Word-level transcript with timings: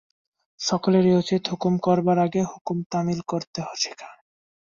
সকলেরই 0.59 1.13
উচিত, 1.13 1.41
হুকুম 1.51 1.73
করবার 1.77 2.17
আগে 2.19 2.41
হুকুম 2.43 2.77
তামিল 2.91 3.19
করতে 3.27 3.59
শেখা। 3.75 4.09